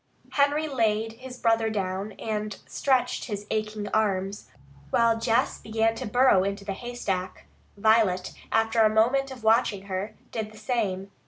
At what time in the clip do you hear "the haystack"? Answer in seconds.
6.65-7.45